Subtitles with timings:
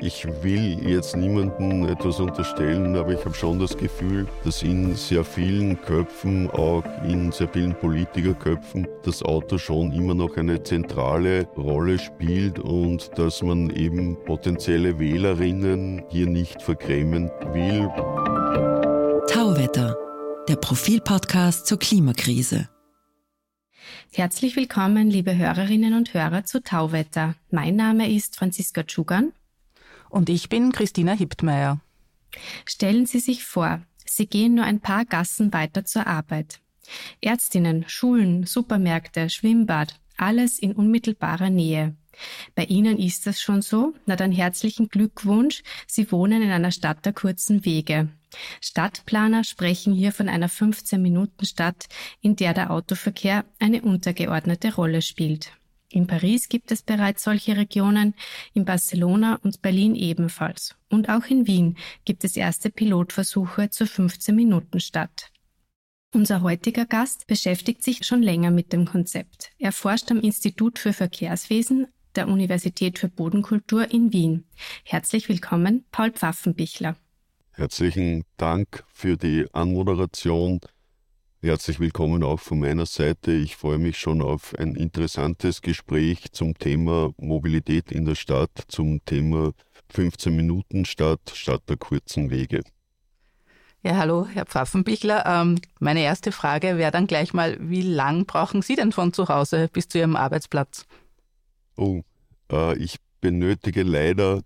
[0.00, 5.24] Ich will jetzt niemandem etwas unterstellen, aber ich habe schon das Gefühl, dass in sehr
[5.24, 11.98] vielen Köpfen, auch in sehr vielen Politikerköpfen, das Auto schon immer noch eine zentrale Rolle
[11.98, 17.88] spielt und dass man eben potenzielle Wählerinnen hier nicht vergrämen will.
[19.28, 19.96] Tauwetter,
[20.48, 22.68] der Profilpodcast zur Klimakrise.
[24.12, 27.34] Herzlich willkommen, liebe Hörerinnen und Hörer zu Tauwetter.
[27.50, 29.32] Mein Name ist Franziska Tschugan
[30.10, 31.80] und ich bin Christina Hiptmeier.
[32.64, 36.60] Stellen Sie sich vor, Sie gehen nur ein paar Gassen weiter zur Arbeit.
[37.20, 41.94] Ärztinnen, Schulen, Supermärkte, Schwimmbad, alles in unmittelbarer Nähe.
[42.54, 43.94] Bei Ihnen ist das schon so?
[44.06, 45.62] Na dann herzlichen Glückwunsch.
[45.86, 48.08] Sie wohnen in einer Stadt der kurzen Wege.
[48.60, 51.86] Stadtplaner sprechen hier von einer 15-Minuten-Stadt,
[52.20, 55.52] in der der Autoverkehr eine untergeordnete Rolle spielt.
[55.90, 58.14] In Paris gibt es bereits solche Regionen,
[58.52, 60.76] in Barcelona und Berlin ebenfalls.
[60.90, 65.30] Und auch in Wien gibt es erste Pilotversuche zur 15-Minuten-Stadt.
[66.14, 69.50] Unser heutiger Gast beschäftigt sich schon länger mit dem Konzept.
[69.58, 74.44] Er forscht am Institut für Verkehrswesen der Universität für Bodenkultur in Wien.
[74.84, 76.96] Herzlich willkommen, Paul Pfaffenbichler.
[77.52, 80.60] Herzlichen Dank für die Anmoderation.
[81.40, 83.30] Herzlich willkommen auch von meiner Seite.
[83.30, 89.04] Ich freue mich schon auf ein interessantes Gespräch zum Thema Mobilität in der Stadt, zum
[89.04, 89.52] Thema
[89.90, 92.64] 15 Minuten Stadt statt der kurzen Wege.
[93.84, 95.26] Ja, hallo, Herr Pfaffenbichler.
[95.26, 99.28] Ähm, meine erste Frage wäre dann gleich mal, wie lang brauchen Sie denn von zu
[99.28, 100.86] Hause bis zu Ihrem Arbeitsplatz?
[101.76, 102.02] Oh,
[102.50, 104.42] äh, ich benötige leider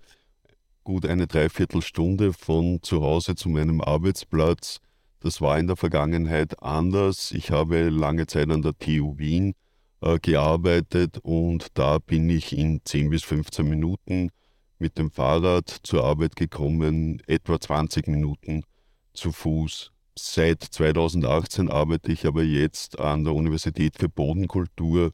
[0.84, 4.82] gut eine Dreiviertelstunde von zu Hause zu meinem Arbeitsplatz.
[5.22, 7.30] Das war in der Vergangenheit anders.
[7.30, 9.54] Ich habe lange Zeit an der TU Wien
[10.00, 14.30] äh, gearbeitet und da bin ich in 10 bis 15 Minuten
[14.80, 18.64] mit dem Fahrrad zur Arbeit gekommen, etwa 20 Minuten
[19.14, 19.92] zu Fuß.
[20.18, 25.12] Seit 2018 arbeite ich aber jetzt an der Universität für Bodenkultur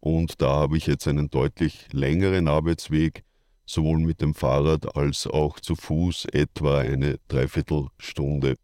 [0.00, 3.24] und da habe ich jetzt einen deutlich längeren Arbeitsweg,
[3.66, 8.56] sowohl mit dem Fahrrad als auch zu Fuß etwa eine Dreiviertelstunde.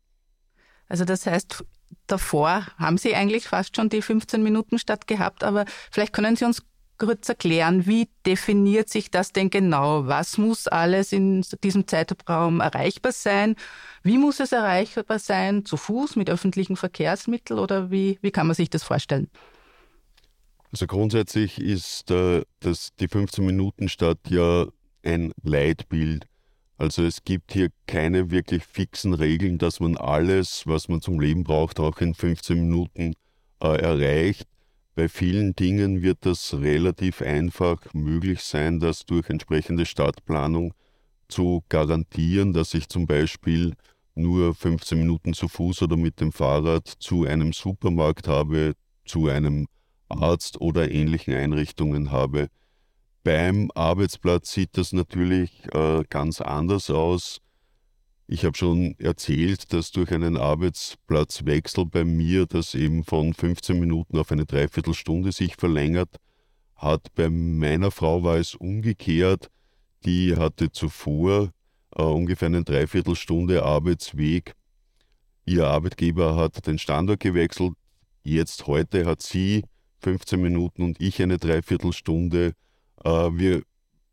[0.89, 1.65] Also das heißt,
[2.07, 6.45] davor haben Sie eigentlich fast schon die 15 Minuten statt gehabt, aber vielleicht können Sie
[6.45, 6.63] uns
[6.99, 10.07] kurz erklären, wie definiert sich das denn genau?
[10.07, 13.57] Was muss alles in diesem Zeitraum erreichbar sein?
[14.03, 15.65] Wie muss es erreichbar sein?
[15.65, 19.29] Zu Fuß, mit öffentlichen Verkehrsmitteln oder wie, wie kann man sich das vorstellen?
[20.73, 24.67] Also grundsätzlich ist äh, das, die 15 Minuten Stadt ja
[25.05, 26.27] ein Leitbild
[26.78, 31.42] also es gibt hier keine wirklich fixen Regeln, dass man alles, was man zum Leben
[31.44, 33.14] braucht, auch in 15 Minuten
[33.62, 34.47] äh, erreicht.
[34.94, 40.75] Bei vielen Dingen wird das relativ einfach möglich sein, das durch entsprechende Stadtplanung
[41.28, 43.75] zu garantieren, dass ich zum Beispiel
[44.14, 48.72] nur 15 Minuten zu Fuß oder mit dem Fahrrad zu einem Supermarkt habe,
[49.04, 49.66] zu einem
[50.08, 52.48] Arzt oder ähnlichen Einrichtungen habe.
[53.26, 57.41] Beim Arbeitsplatz sieht das natürlich äh, ganz anders aus.
[58.28, 64.16] Ich habe schon erzählt, dass durch einen Arbeitsplatzwechsel bei mir das eben von 15 Minuten
[64.16, 66.20] auf eine Dreiviertelstunde sich verlängert
[66.76, 67.12] hat.
[67.16, 69.50] Bei meiner Frau war es umgekehrt.
[70.04, 71.50] Die hatte zuvor
[71.97, 74.54] äh, ungefähr eine Dreiviertelstunde Arbeitsweg.
[75.44, 77.72] Ihr Arbeitgeber hat den Standort gewechselt.
[78.22, 79.64] Jetzt heute hat sie
[80.03, 82.53] 15 Minuten und ich eine Dreiviertelstunde
[83.09, 83.62] wir,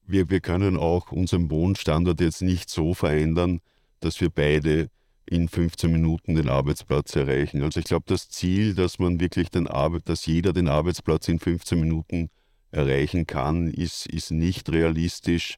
[0.06, 3.62] wir, wir können auch unseren Wohnstandort jetzt nicht so verändern,
[4.00, 4.90] dass wir beide
[5.26, 7.64] in 15 Minuten den Arbeitsplatz erreichen.
[7.64, 11.40] Also ich glaube, das Ziel, dass man wirklich den Arbeit, dass jeder den Arbeitsplatz in
[11.40, 12.30] 15 Minuten
[12.72, 15.58] erreichen kann, ist, ist nicht realistisch.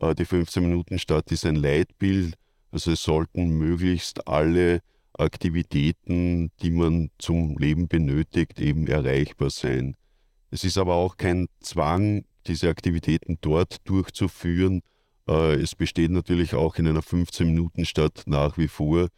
[0.00, 2.34] Äh, die 15 Minuten Stadt ist ein Leitbild.
[2.72, 4.80] Also es sollten möglichst alle
[5.14, 9.96] Aktivitäten, die man zum Leben benötigt, eben erreichbar sein.
[10.50, 14.82] Es ist aber auch kein Zwang, diese Aktivitäten dort durchzuführen.
[15.28, 19.08] Äh, es besteht natürlich auch in einer 15-Minuten-Stadt nach wie vor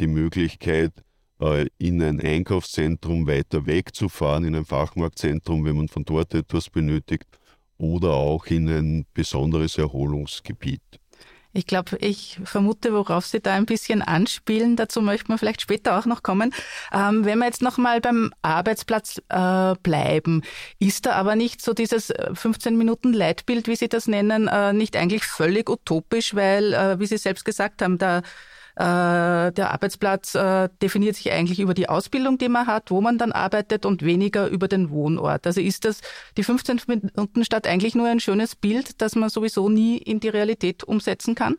[0.00, 0.92] die Möglichkeit,
[1.40, 7.26] äh, in ein Einkaufszentrum weiter wegzufahren, in ein Fachmarktzentrum, wenn man von dort etwas benötigt,
[7.76, 10.80] oder auch in ein besonderes Erholungsgebiet.
[11.56, 14.74] Ich glaube, ich vermute, worauf Sie da ein bisschen anspielen.
[14.74, 16.52] Dazu möchten wir vielleicht später auch noch kommen.
[16.92, 20.42] Ähm, wenn wir jetzt noch mal beim Arbeitsplatz äh, bleiben,
[20.80, 24.72] ist da aber nicht so dieses 15 äh, Minuten Leitbild, wie Sie das nennen, äh,
[24.72, 28.22] nicht eigentlich völlig utopisch, weil, äh, wie Sie selbst gesagt haben, da
[28.80, 33.30] der Arbeitsplatz äh, definiert sich eigentlich über die Ausbildung, die man hat, wo man dann
[33.30, 35.46] arbeitet und weniger über den Wohnort.
[35.46, 36.00] Also ist das
[36.36, 40.28] die 15 Minuten Stadt eigentlich nur ein schönes Bild, das man sowieso nie in die
[40.28, 41.56] Realität umsetzen kann?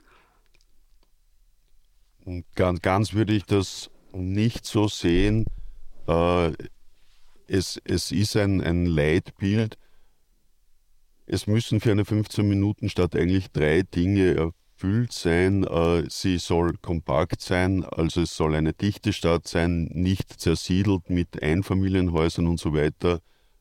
[2.56, 5.46] Ganz, ganz würde ich das nicht so sehen.
[6.08, 6.52] Äh,
[7.48, 9.78] es, es ist ein, ein Leitbild.
[11.28, 16.74] Es müssen für eine 15 Minuten Stadt eigentlich drei Dinge gefüllt sein, äh, sie soll
[16.82, 22.74] kompakt sein, also es soll eine dichte Stadt sein, nicht zersiedelt mit Einfamilienhäusern und so
[22.74, 23.20] weiter.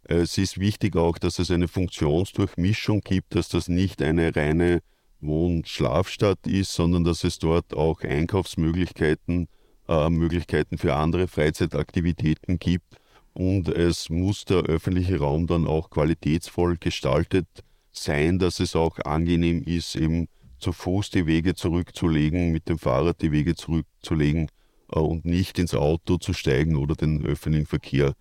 [0.09, 4.81] Äh, es ist wichtig auch, dass es eine Funktionsdurchmischung gibt, dass das nicht eine reine
[5.21, 9.49] Wohn-Schlafstadt ist, sondern dass es dort auch Einkaufsmöglichkeiten,
[9.89, 12.97] äh, Möglichkeiten für andere Freizeitaktivitäten gibt.
[13.33, 17.47] Und es muss der öffentliche Raum dann auch qualitätsvoll gestaltet
[17.91, 20.29] sein, dass es auch angenehm ist, eben
[20.65, 24.49] zu Fuß die Wege zurückzulegen, mit dem Fahrrad die Wege zurückzulegen
[24.91, 28.15] äh, und nicht ins Auto zu steigen oder den öffentlichen Verkehr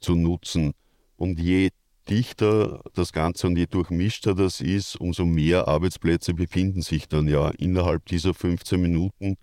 [0.00, 0.72] zu nutzen.
[1.16, 1.70] Und je
[2.10, 7.50] dichter das Ganze und je durchmischter das ist, umso mehr Arbeitsplätze befinden sich dann ja
[7.50, 9.36] innerhalb dieser 15 Minuten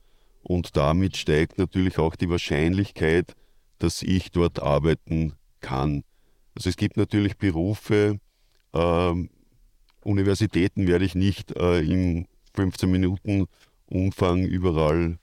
[0.43, 3.33] und damit steigt natürlich auch die Wahrscheinlichkeit,
[3.79, 6.03] dass ich dort arbeiten kann.
[6.53, 8.19] Also es gibt natürlich Berufe,
[8.73, 9.13] äh,
[10.03, 13.47] Universitäten werde ich nicht äh, im 15 Minuten
[13.87, 15.17] Umfang überall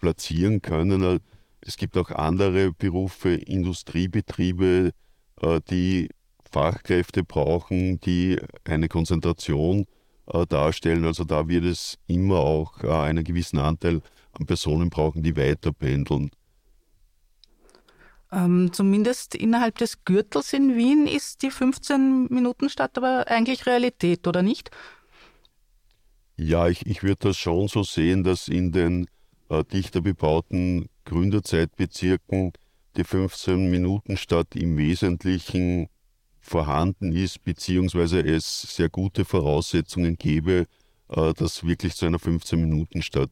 [0.00, 1.20] platzieren können.
[1.60, 4.92] Es gibt auch andere Berufe, Industriebetriebe,
[5.40, 6.10] äh, die
[6.50, 9.86] Fachkräfte brauchen, die eine Konzentration
[10.26, 11.04] äh, darstellen.
[11.04, 15.72] Also da wird es immer auch äh, einen gewissen Anteil an Personen brauchen, die weiter
[15.72, 16.30] pendeln.
[18.30, 24.70] Ähm, zumindest innerhalb des Gürtels in Wien ist die 15-Minuten-Stadt aber eigentlich Realität, oder nicht?
[26.36, 29.06] Ja, ich, ich würde das schon so sehen, dass in den
[29.48, 32.52] äh, dichter bebauten Gründerzeitbezirken
[32.96, 35.88] die 15-Minuten-Stadt im Wesentlichen
[36.40, 40.66] vorhanden ist, beziehungsweise es sehr gute Voraussetzungen gäbe,
[41.08, 43.30] äh, das wirklich zu einer 15-Minuten-Stadt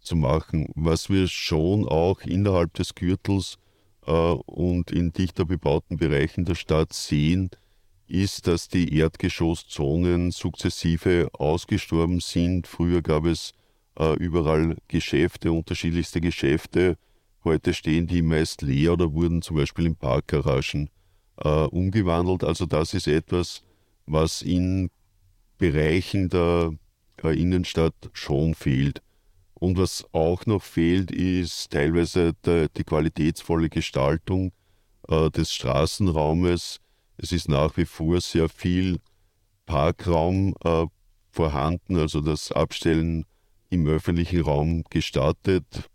[0.00, 0.68] zu machen.
[0.74, 3.56] Was wir schon auch innerhalb des Gürtels
[4.06, 7.50] äh, und in dichter bebauten Bereichen der Stadt sehen,
[8.06, 12.66] ist, dass die Erdgeschosszonen sukzessive ausgestorben sind.
[12.66, 13.52] Früher gab es
[13.98, 16.96] äh, überall Geschäfte, unterschiedlichste Geschäfte.
[17.44, 20.90] Heute stehen die meist leer oder wurden zum Beispiel in Parkgaragen
[21.38, 22.44] äh, umgewandelt.
[22.44, 23.62] Also das ist etwas,
[24.06, 24.90] was in
[25.58, 26.74] Bereichen der
[27.22, 29.02] äh, Innenstadt schon fehlt.
[29.54, 34.52] Und was auch noch fehlt, ist teilweise der, die qualitätsvolle Gestaltung
[35.08, 36.80] äh, des Straßenraumes
[37.16, 39.00] es ist nach wie vor sehr viel
[39.66, 40.86] Parkraum äh,
[41.30, 43.24] vorhanden, also das Abstellen
[43.70, 45.90] im öffentlichen Raum gestattet,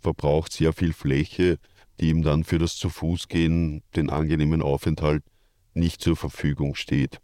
[0.00, 1.58] verbraucht sehr viel Fläche,
[2.00, 5.24] die ihm dann für das Zu-Fuß-Gehen, den angenehmen Aufenthalt
[5.74, 7.18] nicht zur Verfügung steht.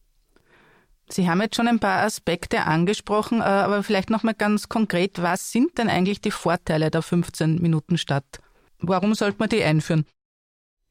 [1.08, 5.52] Sie haben jetzt schon ein paar Aspekte angesprochen, äh, aber vielleicht nochmal ganz konkret, was
[5.52, 8.40] sind denn eigentlich die Vorteile der 15 Minuten Stadt?
[8.78, 10.06] Warum sollte man die einführen?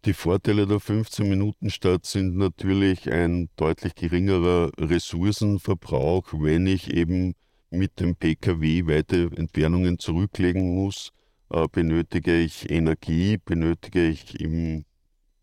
[0.06, 7.36] Die Vorteile der 15-Minuten-Stadt sind natürlich ein deutlich geringerer Ressourcenverbrauch, wenn ich eben
[7.70, 11.12] mit dem Pkw weite Entfernungen zurücklegen muss,
[11.52, 14.86] äh, benötige ich Energie, benötige ich im,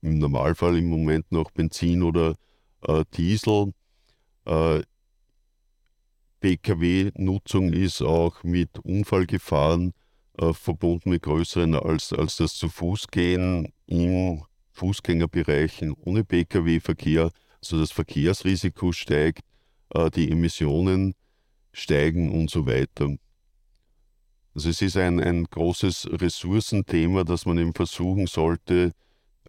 [0.03, 2.35] im, Normalfall im Moment noch Benzin oder
[2.83, 3.73] äh, Diesel.
[4.45, 4.83] Äh,
[6.41, 9.95] Pkw-Nutzung ist auch mit Unfallgefahren
[10.41, 14.43] äh, verbunden mit größeren als, als das zu Fuß gehen im
[14.73, 17.31] Fußgängerbereichen ohne Pkw-Verkehr,
[17.61, 19.43] also das Verkehrsrisiko steigt,
[19.91, 21.15] äh, die Emissionen
[21.73, 23.17] steigen und so weiter.
[24.55, 28.93] Also es ist ein, ein großes Ressourcenthema, das man eben versuchen sollte,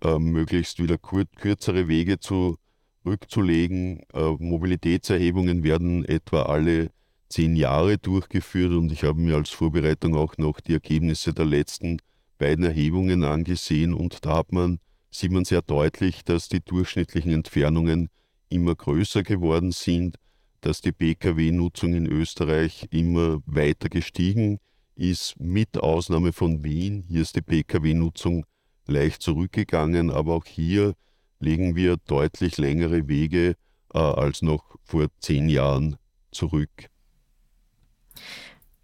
[0.01, 4.01] äh, möglichst wieder kur kürzere Wege zurückzulegen.
[4.13, 6.91] Äh, Mobilitätserhebungen werden etwa alle
[7.29, 11.99] zehn Jahre durchgeführt und ich habe mir als Vorbereitung auch noch die Ergebnisse der letzten
[12.37, 14.79] beiden Erhebungen angesehen und da hat man
[15.11, 18.09] sieht man sehr deutlich, dass die durchschnittlichen Entfernungen
[18.49, 20.17] immer größer geworden sind,
[20.61, 24.59] dass die Pkw-Nutzung in Österreich immer weiter gestiegen
[24.95, 27.05] ist, mit Ausnahme von Wien.
[27.07, 28.45] Hier ist die Pkw-Nutzung
[28.85, 30.93] leicht zurückgegangen, aber auch hier
[31.39, 33.55] legen wir deutlich längere Wege
[33.93, 35.95] äh, als noch vor zehn Jahren
[36.31, 36.89] zurück.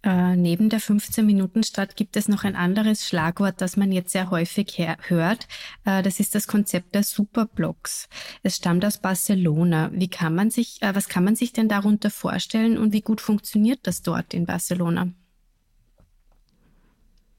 [0.06, 4.78] Äh, neben der 15-Minuten-Stadt gibt es noch ein anderes Schlagwort, das man jetzt sehr häufig
[5.08, 5.48] hört.
[5.84, 8.08] Äh, das ist das Konzept der Superblocks.
[8.44, 9.90] Es stammt aus Barcelona.
[9.92, 13.20] Wie kann man sich, äh, was kann man sich denn darunter vorstellen und wie gut
[13.20, 15.08] funktioniert das dort in Barcelona?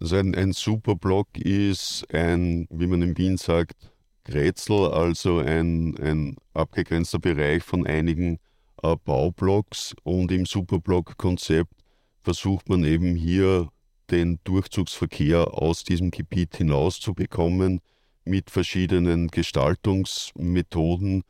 [0.02, 3.78] Also ein, ein Superblock ist ein, wie man in Wien sagt,
[4.26, 8.40] Grätzl, also ein, ein abgegrenzter Bereich von einigen
[8.82, 9.96] Baublocks.
[10.04, 11.77] Und im Superblock-Konzept
[12.28, 13.70] versucht man eben hier
[14.12, 17.80] den Durchzugsverkehr aus diesem Gebiet hinaus zu bekommen
[18.26, 21.24] mit verschiedenen Gestaltungsmethoden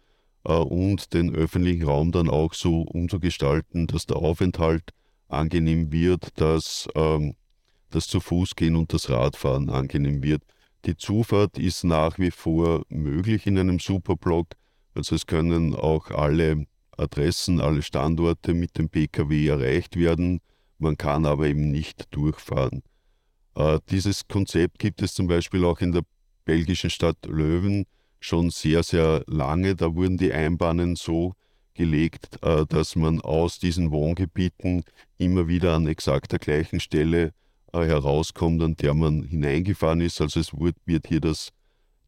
[0.44, 4.90] äh, und den öffentlichen Raum dann auch so umzugestalten, dass der Aufenthalt
[5.28, 7.36] angenehm wird, dass ähm,
[7.92, 10.42] das zu Fuß gehen und das Radfahren angenehm wird.
[10.86, 14.48] Die Zufahrt ist nach wie vor möglich in einem Superblock.
[14.96, 16.66] Also es können auch alle
[16.98, 20.42] Adressen, alle Standorte mit dem Pkw erreicht werden.
[20.80, 22.84] Man kann aber eben nicht durchfahren.
[23.56, 26.04] Äh, dieses Konzept gibt es zum Beispiel auch in der
[26.46, 27.86] belgischen Stadt Löwen
[28.20, 29.76] schon sehr, sehr lange.
[29.76, 31.34] Da wurden die Einbahnen so
[31.74, 34.84] gelegt, äh, dass man aus diesen Wohngebieten
[35.18, 37.34] immer wieder an exakt der gleichen Stelle
[37.74, 40.20] äh, herauskommt, an der man hineingefahren ist.
[40.22, 41.50] Also es wird hier das,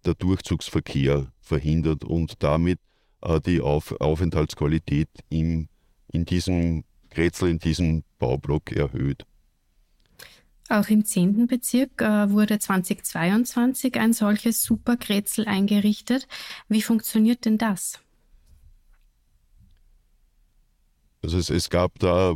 [0.06, 2.80] der Durchzugsverkehr verhindert und damit
[3.22, 5.70] äh, die Auf, Aufenthaltsqualität im,
[6.12, 9.26] in diesem Grätzl, in diesem Baublock erhöht.
[10.70, 11.48] Auch im 10.
[11.48, 16.28] Bezirk äh, wurde 2022 ein solches Supergrätzl eingerichtet.
[16.68, 18.00] Wie funktioniert denn das?
[21.24, 22.36] Also es, es gab da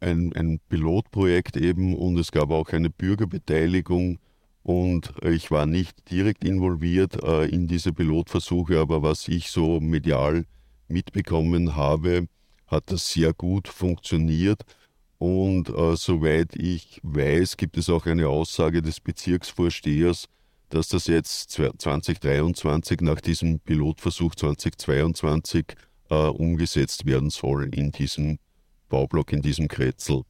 [0.00, 4.20] ein, ein Pilotprojekt eben und es gab auch eine Bürgerbeteiligung
[4.62, 10.44] und ich war nicht direkt involviert äh, in diese Pilotversuche, aber was ich so medial
[10.88, 12.28] mitbekommen habe,
[12.68, 14.62] hat das sehr gut funktioniert.
[15.18, 20.26] Und äh, soweit ich weiß, gibt es auch eine Aussage des Bezirksvorstehers,
[20.68, 25.64] dass das jetzt 2023 nach diesem Pilotversuch 2022
[26.10, 28.38] äh, umgesetzt werden soll in diesem
[28.88, 30.22] Baublock, in diesem Kretzel.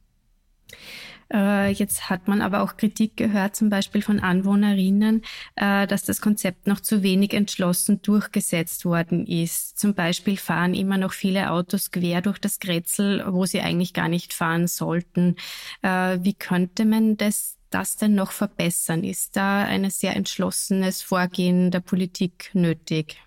[1.31, 5.23] Äh, jetzt hat man aber auch Kritik gehört, zum Beispiel von Anwohnerinnen,
[5.55, 9.77] äh, dass das Konzept noch zu wenig entschlossen durchgesetzt worden ist.
[9.77, 14.09] Zum Beispiel fahren immer noch viele Autos quer durch das Grätzl, wo sie eigentlich gar
[14.09, 15.35] nicht fahren sollten.
[15.81, 19.03] Äh, wie könnte man das das denn noch verbessern?
[19.03, 23.17] Ist da ein sehr entschlossenes Vorgehen der Politik nötig?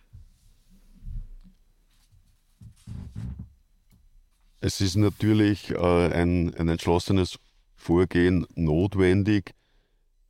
[4.65, 7.37] Es ist natürlich äh, ein, ein entschlossenes
[7.75, 9.57] Vorgehen notwendig.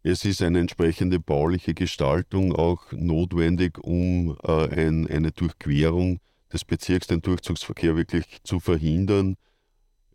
[0.03, 6.19] Es ist eine entsprechende bauliche Gestaltung auch notwendig, um äh, ein, eine Durchquerung
[6.51, 9.37] des Bezirks, den Durchzugsverkehr wirklich zu verhindern.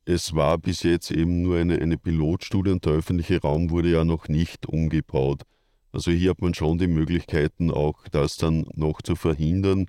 [0.04, 4.04] Es war bis jetzt eben nur eine, eine Pilotstudie und der öffentliche Raum wurde ja
[4.04, 5.44] noch nicht umgebaut.
[5.92, 9.86] Also hier hat man schon die Möglichkeiten, auch das dann noch zu verhindern.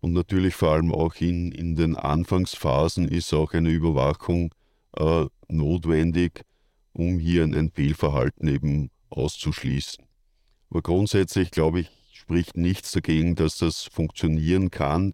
[0.00, 4.54] Und natürlich vor allem auch in, in den Anfangsphasen ist auch eine Überwachung
[4.96, 6.42] äh, notwendig,
[6.92, 10.04] um hier ein Fehlverhalten eben auszuschließen.
[10.70, 15.12] Aber grundsätzlich glaube ich, spricht nichts dagegen, dass das funktionieren kann.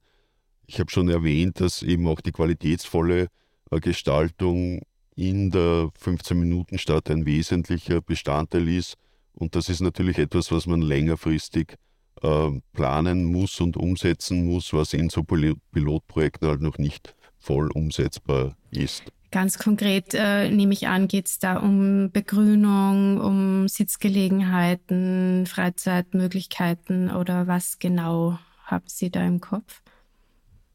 [0.67, 3.29] Ich habe schon erwähnt, dass eben auch die qualitätsvolle
[3.71, 4.83] äh, Gestaltung
[5.15, 8.95] in der 15-Minuten-Stadt ein wesentlicher Bestandteil ist.
[9.33, 11.77] Und das ist natürlich etwas, was man längerfristig
[12.23, 18.57] äh, planen muss und umsetzen muss, was in so Pilotprojekten halt noch nicht voll umsetzbar
[18.71, 19.05] ist.
[19.31, 27.47] Ganz konkret äh, nehme ich an, geht es da um Begrünung, um Sitzgelegenheiten, Freizeitmöglichkeiten oder
[27.47, 29.83] was genau haben Sie da im Kopf?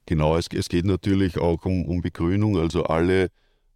[0.05, 2.57] Genau, es, es geht natürlich auch um, um Begrünung.
[2.57, 3.29] Also alle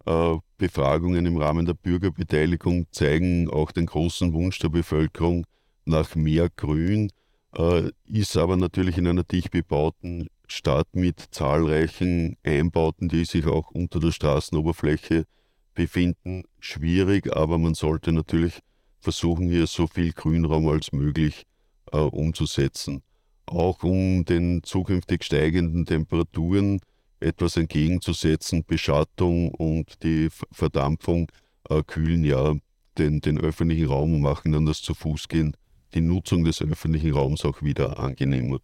[0.06, 5.46] äh, Befragungen im Rahmen der Bürgerbeteiligung zeigen auch den großen Wunsch der Bevölkerung
[5.86, 7.12] nach mehr Grün,
[7.58, 13.72] äh, ist aber natürlich in einer dicht bebauten Stadt mit zahlreichen Einbauten, die sich auch
[13.72, 15.26] unter der Straßenoberfläche
[15.74, 18.60] befinden, schwierig, aber man sollte natürlich
[19.00, 21.46] versuchen, hier so viel Grünraum als möglich
[21.92, 23.04] äh, umzusetzen.
[23.46, 26.80] Auch um den zukünftig steigenden Temperaturen
[27.20, 31.32] etwas entgegenzusetzen, Beschattung und die Verdampfung
[31.70, 32.56] äh, kühlen ja
[32.98, 35.56] den, den öffentlichen Raum und machen dann das zu Fußgehen,
[35.96, 38.60] die Nutzung des öffentlichen Raums auch wieder angenehmer.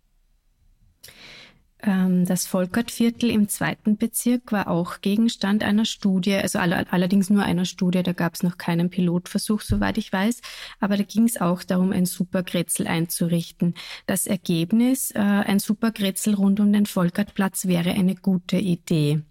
[1.83, 7.65] Ähm, das Volkertviertel im zweiten Bezirk war auch Gegenstand einer Studie, also allerdings nur einer
[7.65, 10.41] Studie, da gab es noch keinen Pilotversuch, soweit ich weiß,
[10.79, 13.73] aber da ging es auch darum, ein Supergrätzl einzurichten.
[14.05, 19.23] Das Ergebnis, äh, ein Supergrätzl rund um den Volkertplatz wäre eine gute Idee.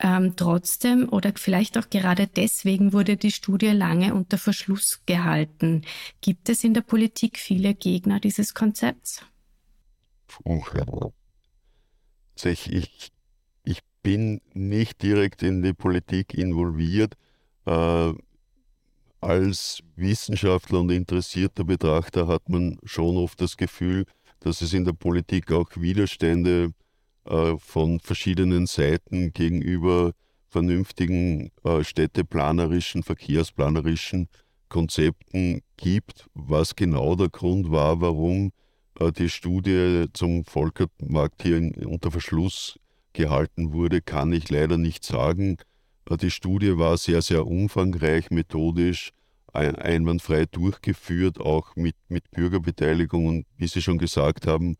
[0.00, 5.82] Ähm, trotzdem oder vielleicht auch gerade deswegen wurde die Studie lange unter Verschluss gehalten.
[6.20, 9.24] Gibt es in der Politik viele Gegner dieses Konzepts?
[12.36, 13.12] Also ich, ich,
[13.62, 17.14] ich bin nicht direkt in die Politik involviert,
[17.66, 18.12] äh,
[19.20, 24.04] als Wissenschaftler und interessierter Betrachter hat man schon oft das Gefühl,
[24.40, 26.74] dass es in der Politik auch Widerstände
[27.26, 30.12] äh, von verschiedenen Seiten gegenüber
[30.48, 34.28] vernünftigen äh, städteplanerischen, verkehrsplanerischen
[34.68, 36.26] Konzepten gibt.
[36.34, 38.52] Was genau der Grund war, warum
[39.00, 42.78] äh, die Studie zum Volkermarkt hier unter Verschluss
[43.12, 45.56] gehalten wurde, kann ich leider nicht sagen.
[46.08, 49.10] Äh, die Studie war sehr, sehr umfangreich, methodisch,
[49.52, 53.26] einwandfrei durchgeführt, auch mit, mit Bürgerbeteiligung.
[53.26, 54.76] Und wie Sie schon gesagt haben,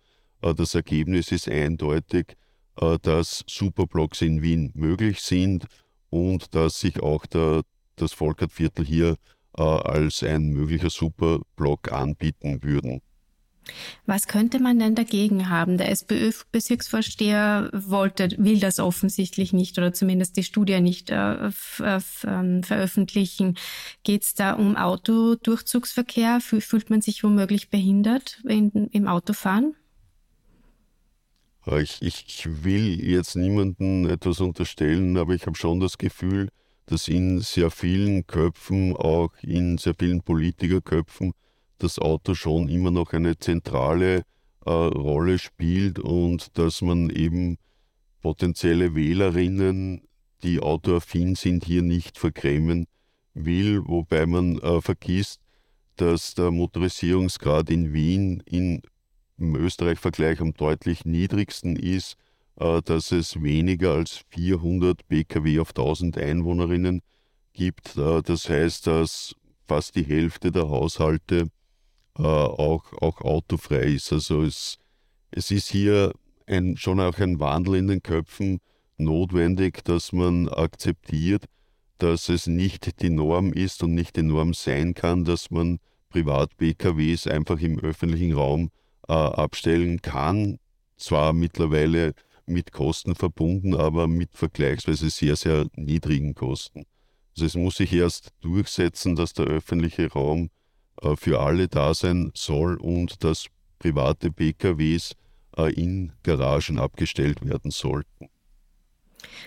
[0.52, 2.36] das Ergebnis ist eindeutig,
[3.02, 5.66] dass Superblocks in Wien möglich sind
[6.10, 7.62] und dass sich auch der,
[7.96, 9.16] das Volkertviertel hier
[9.52, 13.00] als ein möglicher Superblock anbieten würden.
[14.06, 15.78] Was könnte man denn dagegen haben?
[15.78, 23.56] Der SPÖ-Bezirksvorsteher wollte, will das offensichtlich nicht oder zumindest die Studie nicht äh, ähm, veröffentlichen.
[24.02, 26.40] Geht es da um Autodurchzugsverkehr?
[26.40, 29.74] Fühlt man sich womöglich behindert in, im Autofahren?
[31.66, 36.50] Ich, ich will jetzt niemandem etwas unterstellen, aber ich habe schon das Gefühl,
[36.87, 41.33] dass in sehr vielen Köpfen, auch in sehr vielen Politikerköpfen,
[41.78, 44.25] das Auto schon immer noch eine zentrale
[44.66, 47.56] äh, Rolle spielt und dass man eben
[48.21, 50.02] potenzielle Wählerinnen,
[50.42, 52.87] die autoaffin sind, hier nicht vergrämen
[53.33, 55.40] will, wobei man äh, vergisst,
[55.97, 58.83] dass der Motorisierungsgrad in Wien in,
[59.38, 62.16] im Österreich-Vergleich am deutlich niedrigsten ist,
[62.56, 67.02] äh, dass es weniger als 400 Pkw auf 1000 Einwohnerinnen
[67.52, 67.96] gibt.
[67.96, 69.34] Äh, das heißt, dass
[69.66, 71.48] fast die Hälfte der Haushalte
[72.18, 74.12] äh, auch, auch autofrei ist.
[74.12, 74.78] Also es,
[75.30, 76.12] es ist hier
[76.46, 78.60] ein, schon auch ein Wandel in den Köpfen
[78.98, 81.46] notwendig, dass man akzeptiert,
[81.98, 85.78] dass es nicht die Norm ist und nicht die Norm sein kann, dass man
[86.10, 88.70] Privat-PKWs einfach im öffentlichen Raum
[89.08, 90.58] äh, abstellen kann.
[90.96, 92.14] Zwar mittlerweile
[92.46, 96.84] mit Kosten verbunden, aber mit vergleichsweise sehr, sehr niedrigen Kosten.
[97.37, 100.50] Also es muss sich erst durchsetzen, dass der öffentliche Raum
[101.02, 103.47] äh, für alle da sein soll und dass
[103.78, 105.14] private PKWs
[105.56, 108.24] äh, in Garagen abgestellt werden sollten.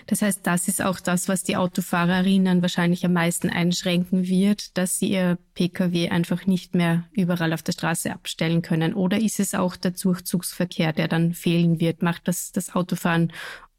[0.06, 4.98] Das heißt, das ist auch das, was die Autofahrerinnen wahrscheinlich am meisten einschränken wird, dass
[4.98, 8.94] sie ihr Pkw einfach nicht mehr überall auf der Straße abstellen können.
[8.94, 12.02] Oder ist es auch der Durchzugsverkehr, der dann fehlen wird?
[12.02, 13.32] Macht das das Autofahren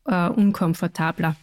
[0.06, 1.36] äh, unkomfortabler?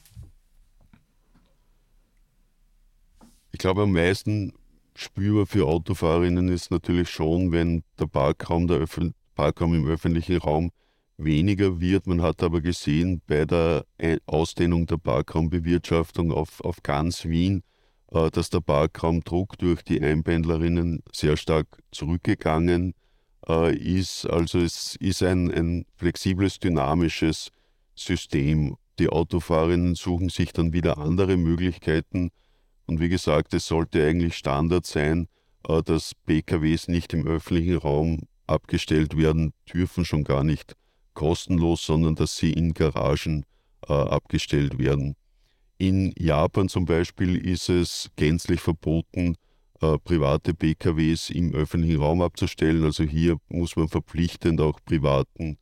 [3.52, 4.52] Ich glaube, am meisten
[4.94, 9.00] spürbar für Autofahrerinnen ist natürlich schon, wenn der Parkraum, der Öf
[9.34, 10.70] Parkraum im öffentlichen Raum
[11.18, 12.06] weniger wird.
[12.06, 13.84] Man hat aber gesehen, bei der
[14.26, 17.62] Ausdehnung der Parkraumbewirtschaftung auf, auf ganz Wien,
[18.12, 22.94] äh, dass der Parkraumdruck durch die Einpendlerinnen sehr stark zurückgegangen
[23.48, 24.26] äh, ist.
[24.26, 27.50] Also es ist ein, ein flexibles, dynamisches
[27.94, 28.76] System.
[28.98, 32.30] Die Autofahrerinnen suchen sich dann wieder andere Möglichkeiten,
[32.88, 35.28] und wie gesagt, es sollte eigentlich Standard sein,
[35.68, 40.76] äh, dass PKWs nicht im öffentlichen Raum abgestellt werden dürfen, schon gar nicht
[41.16, 43.44] kostenlos, sondern dass sie in Garagen
[43.88, 45.16] äh, abgestellt werden.
[45.78, 49.34] In Japan zum Beispiel ist es gänzlich verboten,
[49.80, 52.84] äh, private PKWs im öffentlichen Raum abzustellen.
[52.84, 55.58] Also hier muss man verpflichtend auch privaten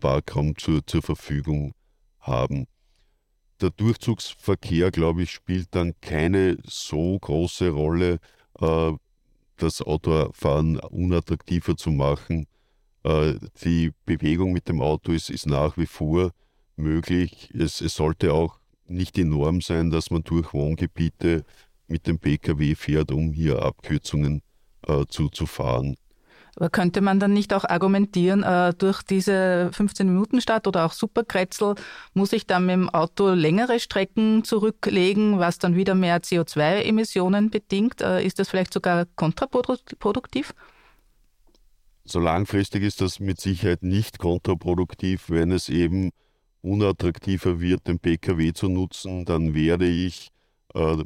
[0.00, 1.72] Parkraum zur, zur Verfügung
[2.18, 2.66] haben
[3.60, 8.18] der Durchzugsverkehr, glaube ich, spielt dann keine so große Rolle,
[8.60, 8.92] äh,
[9.56, 12.46] das Autofahren unattraktiver zu machen.
[13.08, 16.32] Äh, die Bewegung mit dem Auto ist, ist nach wie vor
[16.76, 17.50] möglich.
[17.54, 21.44] Es, es, sollte auch nicht die Norm sein, dass man durch Wohngebiete
[21.86, 24.42] mit dem Pkw fährt, um hier Abkürzungen
[24.86, 25.96] äh, zu, zu fahren.
[26.56, 31.76] Aber könnte man dann nicht auch argumentieren, äh, durch diese 15-Minuten-Stadt oder auch Superkretzel
[32.12, 38.02] muss ich dann mit dem Auto längere Strecken zurücklegen, was dann wieder mehr CO2-Emissionen bedingt?
[38.02, 40.52] Äh, ist das vielleicht sogar kontraproduktiv?
[42.10, 46.10] So langfristig ist das mit Sicherheit nicht kontraproduktiv, wenn es eben
[46.62, 50.30] unattraktiver wird, den Pkw zu nutzen, dann werde ich
[50.72, 51.04] äh,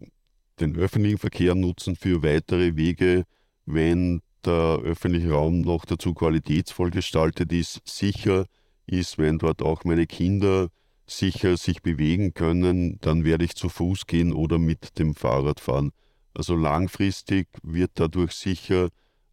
[0.61, 3.25] den öffentlichen Verkehr nutzen für weitere Wege,
[3.67, 8.47] wenn der öffentliche Raum noch dazu qualitätsvoll gestaltet ist, sicher
[8.87, 10.69] ist, wenn dort auch meine Kinder
[11.05, 15.91] sicher sich bewegen können, dann werde ich zu Fuß gehen oder mit dem Fahrrad fahren.
[16.33, 18.89] Also langfristig wird dadurch sicher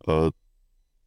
[0.08, 0.32] äh,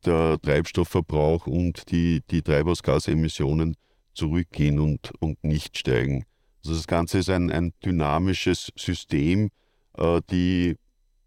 [0.06, 3.76] der Treibstoffverbrauch und die, die Treibhausgasemissionen
[4.14, 6.24] zurückgehen und, und nicht steigen.
[6.64, 9.50] Also das Ganze ist ein, ein dynamisches System.
[9.96, 10.76] Äh, die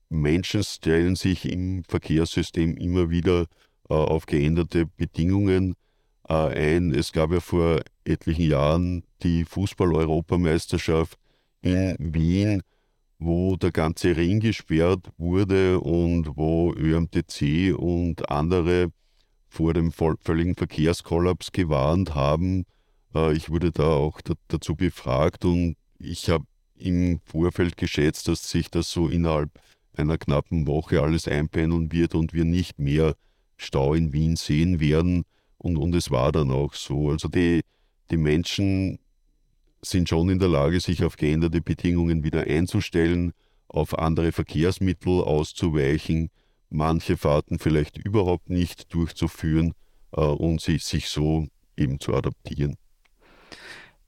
[0.10, 3.46] Menschen stellen sich im Verkehrssystem immer wieder
[3.90, 5.76] äh, auf geänderte Bedingungen
[6.30, 6.94] äh, ein.
[6.94, 11.18] Es gab ja vor etlichen Jahren die Fußball-Europameisterschaft
[11.62, 12.62] in Wien,
[13.20, 18.92] wo der ganze Ring gesperrt wurde und wo ÖMTC und andere
[19.48, 22.66] vor dem völligen Verkehrskollaps gewarnt haben.
[23.14, 26.46] Äh, ich wurde da auch dazu befragt und ich habe
[26.78, 29.50] im Vorfeld geschätzt, dass sich das so innerhalb
[29.96, 33.16] einer knappen Woche alles einpendeln wird und wir nicht mehr
[33.58, 35.24] Stau in Wien sehen werden.
[35.58, 37.10] Und, und es war dann auch so.
[37.12, 37.62] Also die,
[38.12, 39.00] die Menschen
[39.90, 43.34] sind schon in der Lage, sich auf geänderte Bedingungen wieder einzustellen,
[43.68, 46.30] auf andere Verkehrsmittel auszuweichen,
[46.70, 49.74] manche Fahrten vielleicht überhaupt nicht durchzuführen
[50.12, 52.78] äh, und sich, sich so eben zu adaptieren.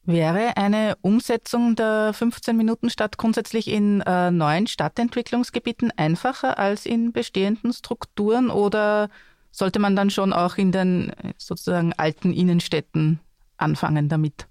[0.03, 7.11] Wäre eine Umsetzung der 15 Minuten Stadt grundsätzlich in äh, neuen Stadtentwicklungsgebieten einfacher als in
[7.11, 9.09] bestehenden Strukturen oder
[9.51, 13.19] sollte man dann schon auch in den sozusagen alten Innenstädten
[13.57, 14.47] anfangen damit?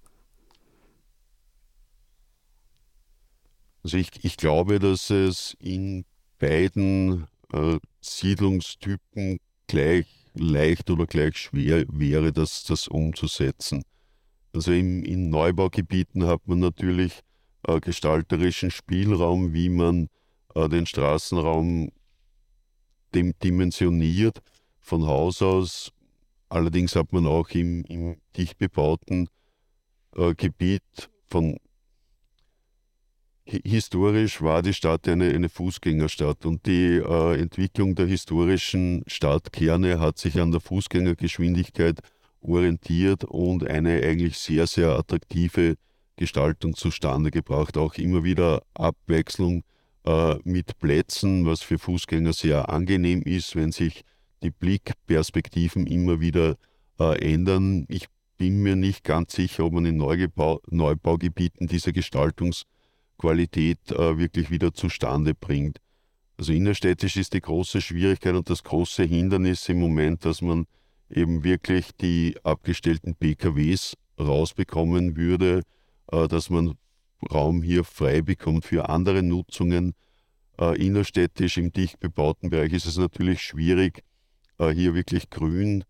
[3.87, 6.07] Also ich, ich glaube, dass es in
[6.41, 13.85] beiden äh, Siedlungstypen gleich leicht oder gleich schwer wäre, das, das umzusetzen.
[14.53, 17.21] Also im, in Neubaugebieten hat man natürlich
[17.69, 20.09] äh, gestalterischen Spielraum, wie man
[20.57, 21.93] äh, den Straßenraum
[23.15, 24.41] dem dimensioniert
[24.81, 25.93] von Haus aus.
[26.49, 29.29] Allerdings hat man auch im, im dicht bebauten
[30.17, 30.83] äh, Gebiet
[31.29, 31.57] von
[33.47, 40.19] historisch war die Stadt eine, eine Fußgängerstadt und die äh, Entwicklung der historischen Stadtkerne hat
[40.19, 42.01] sich an der Fußgängergeschwindigkeit
[42.41, 45.77] orientiert und eine eigentlich sehr, sehr attraktive
[46.17, 47.77] Gestaltung zustande gebracht.
[47.77, 49.63] Auch immer wieder Abwechslung
[50.05, 54.03] äh, mit Plätzen, was für Fußgänger sehr angenehm ist, wenn sich
[54.43, 56.57] die Blickperspektiven immer wieder
[56.99, 57.87] äh, ändern.
[57.89, 58.07] Ich
[58.39, 62.65] bin mir nicht ganz sicher, ob man in Neugebau Neubaugebieten diese Gestaltungs-
[63.19, 65.79] Qualität äh, wirklich wieder zustande bringt.
[66.39, 70.67] Also innerstädtisch ist die große Schwierigkeit und das große Hindernis im Moment, dass man
[71.09, 75.63] eben wirklich die abgestellten PKWs rausbekommen würde,
[76.13, 76.75] äh, dass man
[77.33, 79.95] Raum hier frei bekommt für andere Nutzungen.
[80.59, 84.03] Äh, innerstädtisch im dicht bebauten Bereich ist es natürlich schwierig,
[84.59, 85.85] äh, hier wirklich grün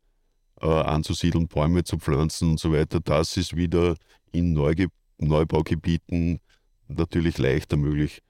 [0.61, 3.01] äh, anzusiedeln, Bäume zu pflanzen und so weiter.
[3.01, 3.97] Das ist wieder
[4.33, 6.41] in Neuge Neubaugebieten
[6.89, 8.23] natürlich leichter möglich.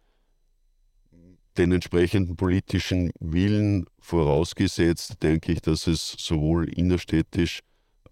[1.56, 7.60] Den entsprechenden politischen Willen vorausgesetzt, denke ich, dass es sowohl innerstädtisch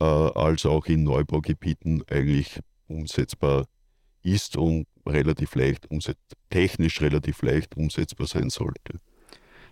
[0.01, 3.67] äh, als auch in Neubaugebieten eigentlich umsetzbar
[4.23, 5.87] ist und relativ leicht
[6.49, 9.01] technisch relativ leicht umsetzbar sein sollte.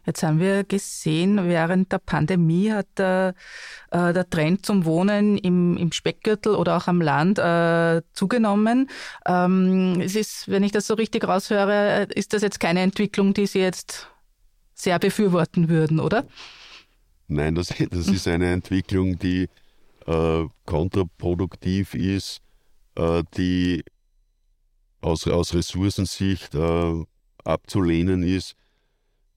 [0.04, 3.34] Jetzt haben wir gesehen, während der Pandemie hat der,
[3.90, 8.90] äh, der Trend zum Wohnen im, im Speckgürtel oder auch am Land äh, zugenommen.
[9.26, 13.46] Ähm, es ist, wenn ich das so richtig raushöre, ist das jetzt keine Entwicklung, die
[13.46, 14.08] Sie jetzt
[14.74, 16.26] sehr befürworten würden, oder?
[17.28, 19.48] Nein, das, das ist eine Entwicklung, die
[20.06, 22.40] äh, kontraproduktiv ist,
[22.96, 23.84] äh, die
[25.00, 27.04] aus, aus Ressourcensicht äh,
[27.44, 28.56] abzulehnen ist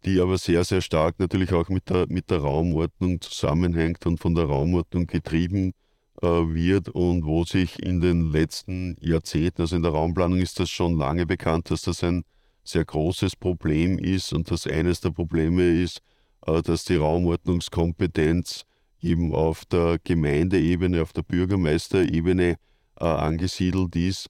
[0.05, 4.35] die aber sehr, sehr stark natürlich auch mit der, mit der Raumordnung zusammenhängt und von
[4.35, 5.73] der Raumordnung getrieben
[6.21, 10.69] äh, wird und wo sich in den letzten Jahrzehnten, also in der Raumplanung ist das
[10.69, 12.23] schon lange bekannt, dass das ein
[12.63, 16.01] sehr großes Problem ist und dass eines der Probleme ist,
[16.45, 18.65] äh, dass die Raumordnungskompetenz
[19.01, 22.57] eben auf der Gemeindeebene, auf der Bürgermeisterebene
[22.99, 24.27] äh, angesiedelt ist.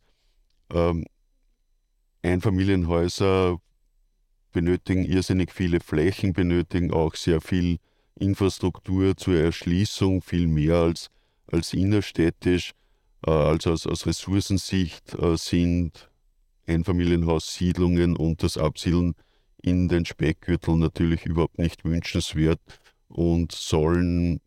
[0.74, 1.06] Ähm,
[2.24, 3.58] Einfamilienhäuser
[4.56, 7.78] benötigen irrsinnig viele Flächen, benötigen auch sehr viel
[8.16, 11.10] Infrastruktur zur Erschließung, viel mehr als,
[11.52, 12.72] als innerstädtisch.
[13.28, 16.10] Äh, also aus, aus Ressourcensicht äh, sind
[16.68, 19.14] Einfamilienhaussiedlungen und das Absiedeln
[19.62, 22.62] in den Speckgürteln natürlich überhaupt nicht wünschenswert
[23.10, 24.40] und sollen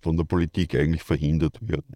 [0.00, 1.94] von der Politik eigentlich verhindert werden.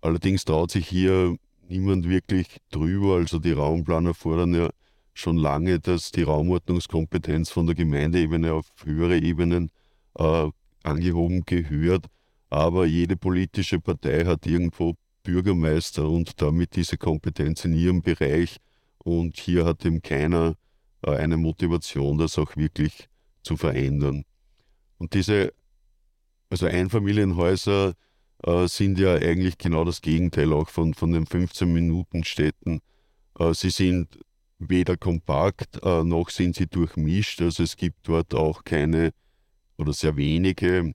[0.00, 1.36] Allerdings traut sich hier
[1.68, 3.16] niemand wirklich drüber.
[3.16, 4.70] Also die Raumplaner fordern ja
[5.18, 9.70] schon lange, dass die Raumordnungskompetenz von der Gemeindeebene auf höhere Ebenen
[10.18, 10.48] äh,
[10.82, 12.06] angehoben gehört.
[12.50, 18.58] Aber jede politische Partei hat irgendwo Bürgermeister und damit diese Kompetenz in ihrem Bereich.
[18.98, 20.56] Und hier hat eben keiner
[21.02, 23.08] äh, eine Motivation, das auch wirklich
[23.42, 24.24] zu verändern.
[24.98, 25.52] Und diese,
[26.50, 27.94] also Einfamilienhäuser
[28.44, 32.80] äh, sind ja eigentlich genau das Gegenteil auch von, von den 15-Minuten-Städten.
[33.38, 34.18] Äh, sie sind
[34.58, 37.42] weder kompakt äh, noch sind sie durchmischt.
[37.42, 39.12] Also es gibt dort auch keine
[39.76, 40.94] oder sehr wenige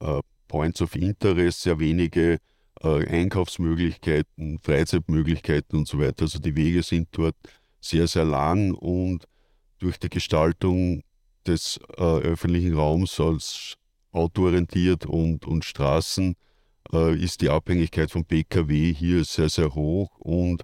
[0.00, 2.38] äh, Points of Interest, sehr wenige
[2.82, 6.22] äh, Einkaufsmöglichkeiten, Freizeitmöglichkeiten und so weiter.
[6.22, 7.36] Also die Wege sind dort
[7.80, 9.26] sehr, sehr lang und
[9.78, 11.02] durch die Gestaltung
[11.46, 13.74] des äh, öffentlichen Raums als
[14.12, 16.36] autoorientiert und, und Straßen
[16.92, 20.62] äh, ist die Abhängigkeit von Pkw hier sehr, sehr hoch und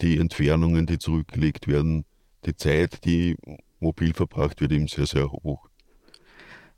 [0.00, 2.04] die Entfernungen, die zurückgelegt werden,
[2.44, 3.36] die Zeit, die
[3.80, 5.70] mobil verbracht wird, eben sehr, sehr hoch.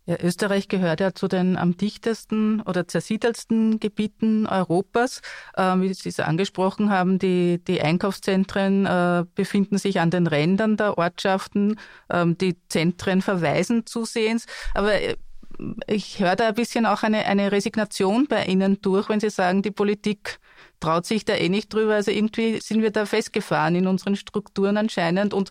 [0.04, 5.22] Ja, Österreich gehört ja zu den am dichtesten oder zersiedelsten Gebieten Europas.
[5.56, 10.76] Ähm, wie Sie es angesprochen haben, die, die Einkaufszentren äh, befinden sich an den Rändern
[10.76, 11.78] der Ortschaften.
[12.10, 14.46] Ähm, die Zentren verweisen zusehends.
[14.74, 15.16] Aber äh,
[15.86, 19.62] ich höre da ein bisschen auch eine, eine Resignation bei Ihnen durch, wenn Sie sagen,
[19.62, 20.38] die Politik
[20.80, 21.94] traut sich da eh nicht drüber.
[21.94, 25.32] Also irgendwie sind wir da festgefahren in unseren Strukturen anscheinend.
[25.32, 25.50] Und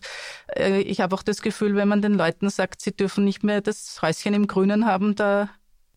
[0.56, 3.60] äh, ich habe auch das Gefühl, wenn man den Leuten sagt, sie dürfen nicht mehr
[3.60, 5.48] das Häuschen im Grünen haben, da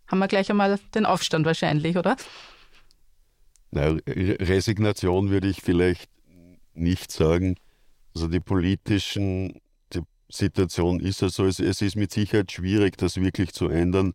[0.08, 2.15] haben wir gleich einmal den Aufstand wahrscheinlich, oder?
[3.71, 6.10] Na, Resignation würde ich vielleicht
[6.73, 7.56] nicht sagen.
[8.13, 9.60] Also die politischen
[10.30, 14.14] Situation ist also, es, es ist mit Sicherheit schwierig, das wirklich zu ändern.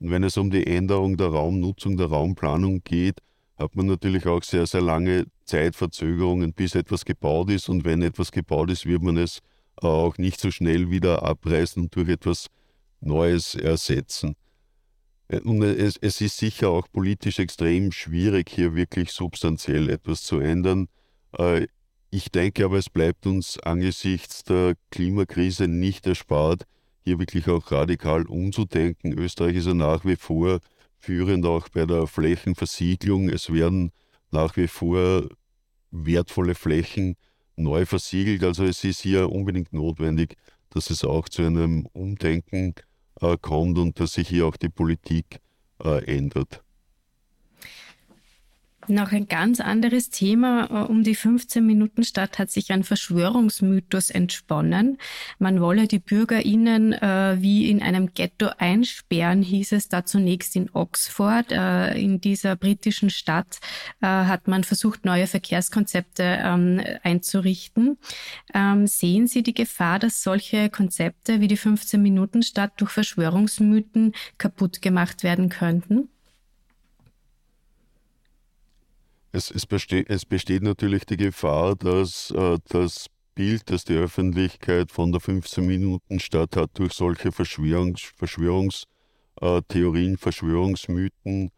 [0.00, 3.20] Und wenn es um die Änderung der Raumnutzung, der Raumplanung geht,
[3.56, 7.68] hat man natürlich auch sehr, sehr lange Zeitverzögerungen, bis etwas gebaut ist.
[7.68, 9.40] Und wenn etwas gebaut ist, wird man es
[9.76, 12.46] auch nicht so schnell wieder abreißen und durch etwas
[13.00, 14.36] Neues ersetzen.
[15.28, 20.88] Und es, es ist sicher auch politisch extrem schwierig, hier wirklich substanziell etwas zu ändern.
[22.10, 26.64] Ich denke aber, es bleibt uns angesichts der Klimakrise nicht erspart,
[27.04, 29.12] hier wirklich auch radikal umzudenken.
[29.12, 30.60] Österreich ist ja nach wie vor
[30.98, 33.28] führend auch bei der Flächenversiegelung.
[33.28, 33.92] Es werden
[34.30, 35.28] nach wie vor
[35.90, 37.16] wertvolle Flächen
[37.56, 38.42] neu versiegelt.
[38.42, 40.36] Also es ist hier unbedingt notwendig,
[40.70, 42.74] dass es auch zu einem Umdenken
[43.20, 45.40] äh, kommt und dass sich hier auch die Politik
[45.84, 46.62] äh, ändert.
[48.90, 50.68] Noch ein ganz anderes Thema.
[50.70, 54.96] Äh, um die 15 Minuten Stadt hat sich ein Verschwörungsmythos entsponnen.
[55.38, 60.70] Man wolle die BürgerInnen äh, wie in einem Ghetto einsperren, hieß es da zunächst in
[60.72, 61.52] Oxford.
[61.52, 63.60] Äh, in dieser britischen Stadt
[64.00, 67.98] äh, hat man versucht, neue Verkehrskonzepte ähm, einzurichten.
[68.54, 74.14] Ähm, sehen Sie die Gefahr, dass solche Konzepte wie die 15 Minuten Stadt durch Verschwörungsmythen
[74.38, 76.08] kaputt gemacht werden könnten?
[79.38, 84.90] Es, es, besteht, es besteht natürlich die Gefahr, dass äh, das Bild, das die Öffentlichkeit
[84.90, 91.52] von der 15 Minuten Stadt hat, durch solche Verschwörungs, Verschwörungstheorien, Verschwörungsmythen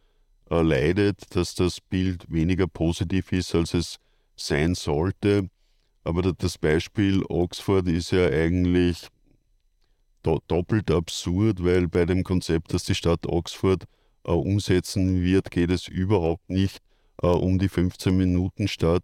[0.51, 3.97] äh, leidet, dass das Bild weniger positiv ist, als es
[4.35, 5.49] sein sollte.
[6.03, 9.07] Aber das Beispiel Oxford ist ja eigentlich
[10.21, 13.85] do doppelt absurd, weil bei dem Konzept, das die Stadt Oxford
[14.23, 16.79] äh, umsetzen wird, geht es überhaupt nicht
[17.21, 19.03] äh, um die 15 Minuten Stadt.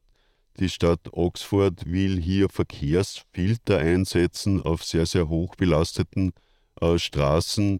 [0.59, 6.33] Die Stadt Oxford will hier Verkehrsfilter einsetzen auf sehr, sehr hoch belasteten
[6.81, 7.79] äh, Straßen.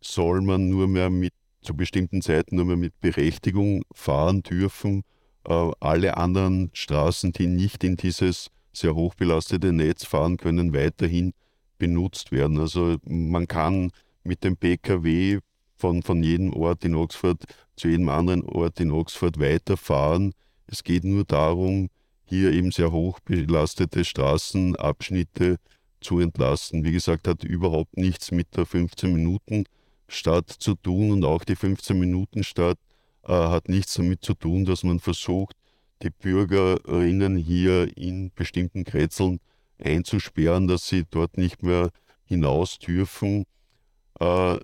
[0.00, 5.02] Soll man nur mehr mit zu bestimmten Zeiten nur mehr mit Berechtigung fahren dürfen.
[5.46, 11.32] Äh, alle anderen Straßen, die nicht in dieses sehr hoch belastete Netz fahren können, weiterhin
[11.78, 12.58] benutzt werden.
[12.58, 13.90] Also man kann
[14.22, 15.40] mit dem Pkw
[15.78, 17.44] von, von jedem Ort in Oxford
[17.76, 20.32] zu jedem anderen Ort in Oxford weiterfahren.
[20.66, 21.88] Es geht nur darum,
[22.24, 25.56] hier eben sehr hoch belastete Straßenabschnitte
[26.00, 26.84] zu entlasten.
[26.84, 32.78] Wie gesagt, hat überhaupt nichts mit der 15-Minuten-Stadt zu tun und auch die 15-Minuten-Stadt
[33.24, 35.56] äh, hat nichts damit zu tun, dass man versucht,
[36.02, 39.40] die Bürgerinnen hier in bestimmten Kretzeln
[39.82, 41.90] einzusperren, dass sie dort nicht mehr
[42.24, 43.44] hinaus dürfen.
[44.20, 44.58] Äh,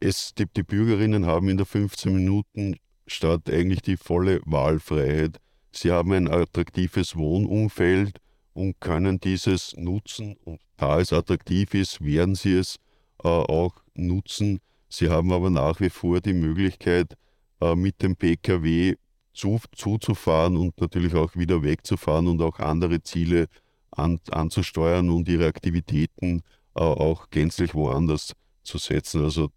[0.00, 5.38] es, die, die Bürgerinnen haben in der 15 Minuten Stadt eigentlich die volle Wahlfreiheit.
[5.72, 8.18] Sie haben ein attraktives Wohnumfeld
[8.54, 10.36] und können dieses nutzen.
[10.44, 12.76] Und da es attraktiv ist, werden sie es
[13.22, 14.60] äh, auch nutzen.
[14.88, 17.14] Sie haben aber nach wie vor die Möglichkeit,
[17.60, 18.96] äh, mit dem Pkw
[19.32, 23.46] zu, zuzufahren und natürlich auch wieder wegzufahren und auch andere Ziele
[23.90, 26.42] an, anzusteuern und ihre Aktivitäten
[26.74, 28.32] äh, auch gänzlich woanders
[28.62, 29.22] zu setzen.
[29.22, 29.50] Also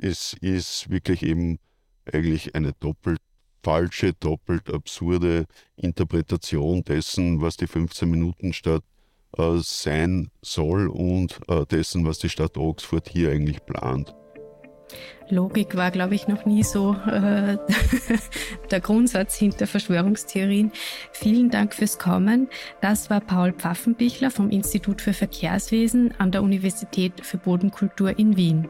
[0.00, 1.58] es ist wirklich eben
[2.10, 3.20] eigentlich eine doppelt
[3.62, 8.82] falsche, doppelt absurde Interpretation dessen, was die 15 Minuten Stadt
[9.36, 14.14] äh, sein soll und äh, dessen, was die Stadt Oxford hier eigentlich plant.
[15.32, 17.56] Logik war, glaube ich, noch nie so äh,
[18.70, 20.72] der Grundsatz hinter Verschwörungstheorien.
[21.12, 22.48] Vielen Dank fürs Kommen.
[22.80, 28.68] Das war Paul Pfaffenbichler vom Institut für Verkehrswesen an der Universität für Bodenkultur in Wien.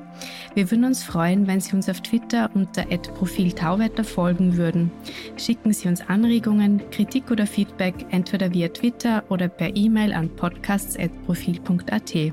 [0.54, 4.90] Wir würden uns freuen, wenn Sie uns auf Twitter unter Profil Tauwetter folgen würden.
[5.37, 12.32] Schicken Sie uns Anregungen, Kritik oder Feedback entweder via Twitter oder per E-Mail an podcasts.profil.at.